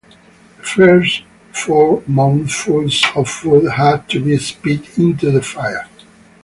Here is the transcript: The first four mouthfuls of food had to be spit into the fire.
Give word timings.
The 0.57 0.63
first 0.63 1.21
four 1.53 2.01
mouthfuls 2.07 3.03
of 3.15 3.29
food 3.29 3.69
had 3.69 4.09
to 4.09 4.19
be 4.19 4.35
spit 4.37 4.97
into 4.97 5.29
the 5.29 5.43
fire. 5.43 5.87